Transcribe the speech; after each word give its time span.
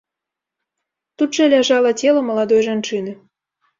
Тут 1.21 1.29
жа 1.39 1.45
ляжала 1.55 1.91
цела 2.01 2.27
маладой 2.31 2.61
жанчыны. 2.69 3.11